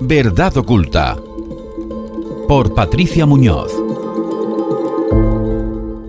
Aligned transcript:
Verdad 0.00 0.56
oculta. 0.56 1.16
Por 2.48 2.74
Patricia 2.74 3.26
Muñoz. 3.26 3.72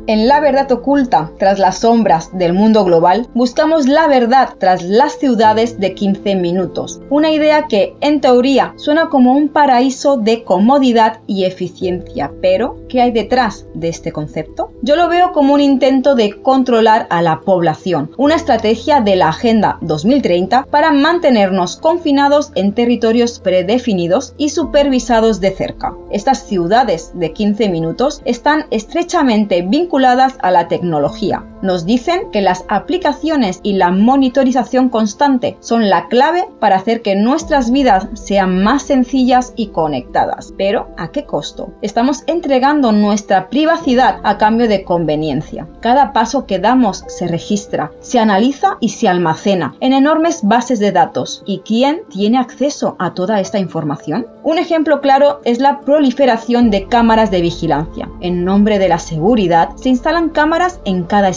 En 0.07 0.27
La 0.27 0.39
verdad 0.39 0.71
oculta, 0.71 1.31
tras 1.39 1.57
las 1.57 1.79
sombras 1.79 2.29
del 2.37 2.53
mundo 2.53 2.85
global, 2.85 3.27
buscamos 3.33 3.87
la 3.87 4.07
verdad 4.07 4.49
tras 4.59 4.83
las 4.83 5.17
ciudades 5.17 5.79
de 5.79 5.95
15 5.95 6.35
minutos. 6.35 7.01
Una 7.09 7.31
idea 7.31 7.65
que, 7.67 7.95
en 8.01 8.21
teoría, 8.21 8.75
suena 8.75 9.09
como 9.09 9.33
un 9.33 9.49
paraíso 9.49 10.17
de 10.17 10.43
comodidad 10.43 11.21
y 11.25 11.45
eficiencia, 11.45 12.31
pero 12.39 12.77
¿qué 12.87 13.01
hay 13.01 13.11
detrás 13.13 13.65
de 13.73 13.89
este 13.89 14.11
concepto? 14.11 14.69
Yo 14.83 14.95
lo 14.95 15.09
veo 15.09 15.31
como 15.31 15.55
un 15.55 15.61
intento 15.61 16.13
de 16.13 16.39
controlar 16.39 17.07
a 17.09 17.23
la 17.23 17.39
población, 17.39 18.11
una 18.17 18.35
estrategia 18.35 19.01
de 19.01 19.15
la 19.15 19.29
Agenda 19.29 19.79
2030 19.81 20.67
para 20.69 20.91
mantenernos 20.91 21.77
confinados 21.77 22.51
en 22.53 22.73
territorios 22.73 23.39
predefinidos 23.39 24.35
y 24.37 24.49
supervisados 24.49 25.41
de 25.41 25.49
cerca. 25.49 25.95
Estas 26.11 26.45
ciudades 26.45 27.09
de 27.15 27.33
15 27.33 27.69
minutos 27.69 28.21
están 28.23 28.65
estrechamente 28.69 29.63
vinculadas 29.63 29.94
a 30.41 30.51
la 30.51 30.67
tecnología. 30.67 31.45
Nos 31.61 31.85
dicen 31.85 32.31
que 32.31 32.41
las 32.41 32.65
aplicaciones 32.67 33.59
y 33.63 33.73
la 33.73 33.91
monitorización 33.91 34.89
constante 34.89 35.57
son 35.59 35.89
la 35.89 36.07
clave 36.07 36.47
para 36.59 36.75
hacer 36.75 37.01
que 37.01 37.15
nuestras 37.15 37.71
vidas 37.71 38.07
sean 38.13 38.63
más 38.63 38.83
sencillas 38.83 39.53
y 39.55 39.67
conectadas. 39.67 40.53
Pero 40.57 40.89
¿a 40.97 41.11
qué 41.11 41.25
costo? 41.25 41.73
Estamos 41.81 42.23
entregando 42.27 42.91
nuestra 42.91 43.49
privacidad 43.49 44.19
a 44.23 44.37
cambio 44.37 44.67
de 44.67 44.83
conveniencia. 44.83 45.67
Cada 45.81 46.13
paso 46.13 46.45
que 46.45 46.59
damos 46.59 47.03
se 47.07 47.27
registra, 47.27 47.91
se 47.99 48.19
analiza 48.19 48.77
y 48.79 48.89
se 48.89 49.07
almacena 49.07 49.75
en 49.79 49.93
enormes 49.93 50.41
bases 50.43 50.79
de 50.79 50.91
datos. 50.91 51.43
¿Y 51.45 51.59
quién 51.59 52.01
tiene 52.09 52.37
acceso 52.37 52.95
a 52.99 53.13
toda 53.13 53.39
esta 53.39 53.59
información? 53.59 54.27
Un 54.43 54.57
ejemplo 54.57 55.01
claro 55.01 55.41
es 55.43 55.59
la 55.59 55.81
proliferación 55.81 56.69
de 56.69 56.87
cámaras 56.87 57.31
de 57.31 57.41
vigilancia. 57.41 58.09
En 58.21 58.45
nombre 58.45 58.79
de 58.79 58.89
la 58.89 58.99
seguridad, 58.99 59.75
se 59.75 59.89
instalan 59.89 60.29
cámaras 60.29 60.79
en 60.85 61.03
cada 61.03 61.29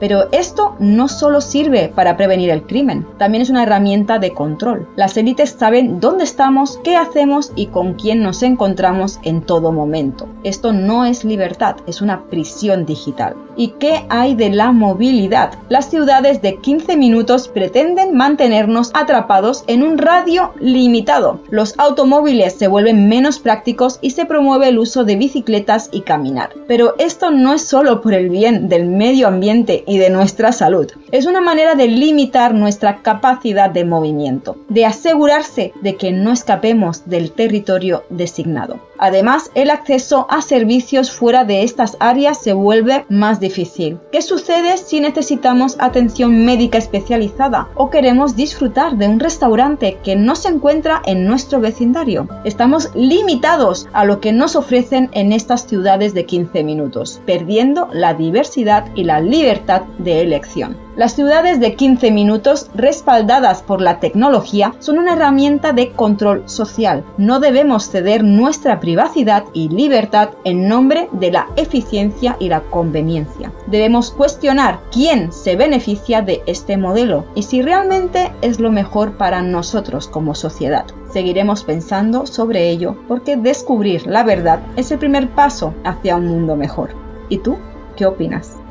Pero 0.00 0.28
esto 0.32 0.76
no 0.78 1.08
solo 1.08 1.40
sirve 1.40 1.92
para 1.94 2.16
prevenir 2.16 2.50
el 2.50 2.62
crimen, 2.62 3.06
también 3.18 3.42
es 3.42 3.50
una 3.50 3.62
herramienta 3.62 4.18
de 4.18 4.32
control. 4.32 4.88
Las 4.96 5.16
élites 5.16 5.56
saben 5.58 6.00
dónde 6.00 6.24
estamos, 6.24 6.78
qué 6.82 6.96
hacemos 6.96 7.52
y 7.54 7.66
con 7.66 7.94
quién 7.94 8.22
nos 8.22 8.42
encontramos 8.42 9.18
en 9.22 9.42
todo 9.42 9.72
momento. 9.72 10.28
Esto 10.42 10.72
no 10.72 11.04
es 11.04 11.24
libertad, 11.24 11.76
es 11.86 12.00
una 12.00 12.24
prisión 12.24 12.86
digital. 12.86 13.36
¿Y 13.56 13.68
qué 13.78 14.04
hay 14.08 14.34
de 14.34 14.50
la 14.50 14.72
movilidad? 14.72 15.52
Las 15.68 15.90
ciudades 15.90 16.40
de 16.40 16.56
15 16.56 16.96
minutos 16.96 17.48
pretenden 17.48 18.16
mantenernos 18.16 18.90
atrapados 18.94 19.64
en 19.66 19.82
un 19.82 19.98
radio 19.98 20.52
limitado. 20.58 21.40
Los 21.50 21.78
automóviles 21.78 22.54
se 22.54 22.68
vuelven 22.68 23.08
menos 23.08 23.38
prácticos 23.38 23.98
y 24.00 24.10
se 24.10 24.24
promueve 24.24 24.68
el 24.68 24.78
uso 24.78 25.04
de 25.04 25.16
bicicletas 25.16 25.90
y 25.92 26.00
caminar. 26.00 26.50
Pero 26.66 26.94
esto 26.98 27.30
no 27.30 27.52
es 27.52 27.62
solo 27.62 28.00
por 28.00 28.14
el 28.14 28.30
bien 28.30 28.68
del 28.68 28.86
medio 28.86 29.28
ambiente 29.28 29.84
y 29.86 29.98
de 29.98 30.10
nuestra 30.10 30.52
salud. 30.52 30.90
Es 31.10 31.26
una 31.26 31.40
manera 31.40 31.74
de 31.74 31.88
limitar 31.88 32.54
nuestra 32.54 33.02
capacidad 33.02 33.70
de 33.70 33.84
movimiento, 33.84 34.56
de 34.68 34.86
asegurarse 34.86 35.72
de 35.82 35.96
que 35.96 36.12
no 36.12 36.32
escapemos 36.32 37.08
del 37.08 37.32
territorio 37.32 38.04
designado. 38.08 38.80
Además, 38.98 39.50
el 39.54 39.70
acceso 39.70 40.26
a 40.30 40.42
servicios 40.42 41.10
fuera 41.10 41.44
de 41.44 41.64
estas 41.64 41.96
áreas 41.98 42.40
se 42.40 42.52
vuelve 42.52 43.04
más 43.08 43.40
difícil. 43.42 43.98
¿Qué 44.10 44.22
sucede 44.22 44.78
si 44.78 45.00
necesitamos 45.00 45.76
atención 45.78 46.46
médica 46.46 46.78
especializada 46.78 47.68
o 47.74 47.90
queremos 47.90 48.34
disfrutar 48.34 48.96
de 48.96 49.08
un 49.08 49.20
restaurante 49.20 49.98
que 50.02 50.16
no 50.16 50.34
se 50.34 50.48
encuentra 50.48 51.02
en 51.04 51.26
nuestro 51.26 51.60
vecindario? 51.60 52.26
Estamos 52.44 52.88
limitados 52.94 53.86
a 53.92 54.06
lo 54.06 54.20
que 54.20 54.32
nos 54.32 54.56
ofrecen 54.56 55.10
en 55.12 55.32
estas 55.32 55.66
ciudades 55.66 56.14
de 56.14 56.24
15 56.24 56.64
minutos, 56.64 57.20
perdiendo 57.26 57.88
la 57.92 58.14
diversidad 58.14 58.86
y 58.94 59.04
la 59.04 59.20
libertad 59.20 59.82
de 59.98 60.22
elección. 60.22 60.76
Las 60.94 61.14
ciudades 61.14 61.58
de 61.58 61.74
15 61.74 62.10
minutos 62.10 62.70
respaldadas 62.74 63.62
por 63.62 63.80
la 63.80 63.98
tecnología 63.98 64.74
son 64.78 64.98
una 64.98 65.14
herramienta 65.14 65.72
de 65.72 65.92
control 65.92 66.42
social. 66.44 67.02
No 67.16 67.40
debemos 67.40 67.88
ceder 67.88 68.22
nuestra 68.22 68.78
privacidad 68.78 69.44
y 69.54 69.70
libertad 69.70 70.30
en 70.44 70.68
nombre 70.68 71.08
de 71.12 71.32
la 71.32 71.48
eficiencia 71.56 72.36
y 72.38 72.50
la 72.50 72.60
conveniencia. 72.60 73.52
Debemos 73.68 74.10
cuestionar 74.10 74.80
quién 74.92 75.32
se 75.32 75.56
beneficia 75.56 76.20
de 76.20 76.42
este 76.44 76.76
modelo 76.76 77.24
y 77.34 77.44
si 77.44 77.62
realmente 77.62 78.30
es 78.42 78.60
lo 78.60 78.70
mejor 78.70 79.16
para 79.16 79.40
nosotros 79.40 80.08
como 80.08 80.34
sociedad. 80.34 80.84
Seguiremos 81.10 81.64
pensando 81.64 82.26
sobre 82.26 82.68
ello 82.68 82.96
porque 83.08 83.38
descubrir 83.38 84.06
la 84.06 84.24
verdad 84.24 84.60
es 84.76 84.90
el 84.90 84.98
primer 84.98 85.30
paso 85.30 85.72
hacia 85.84 86.16
un 86.16 86.26
mundo 86.26 86.54
mejor. 86.54 86.90
¿Y 87.30 87.38
tú 87.38 87.56
qué 87.96 88.04
opinas? 88.04 88.61